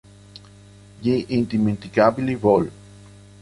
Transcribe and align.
Gli 0.99 1.13
Indimenticabili 1.27 2.33
vol. 2.35 2.71